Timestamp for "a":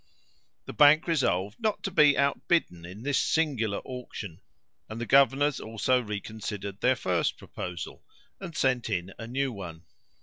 9.19-9.27